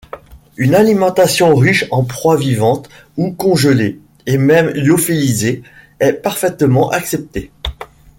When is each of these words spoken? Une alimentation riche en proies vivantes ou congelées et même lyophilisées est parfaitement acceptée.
Une 0.57 0.73
alimentation 0.73 1.53
riche 1.53 1.85
en 1.91 2.03
proies 2.03 2.35
vivantes 2.35 2.89
ou 3.17 3.31
congelées 3.33 3.99
et 4.25 4.39
même 4.39 4.69
lyophilisées 4.71 5.61
est 5.99 6.13
parfaitement 6.13 6.89
acceptée. 6.89 7.51